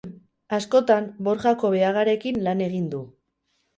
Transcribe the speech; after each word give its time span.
Askotan, 0.57 1.09
Borja 1.29 1.53
Kobeagarekin 1.65 2.43
lan 2.49 2.65
egin 2.69 2.89
du. 2.95 3.03